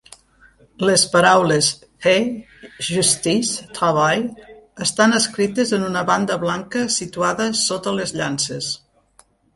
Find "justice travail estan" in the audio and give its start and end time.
2.87-5.13